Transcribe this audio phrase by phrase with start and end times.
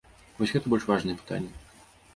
[0.39, 1.53] Вось гэта больш важныя пытанні.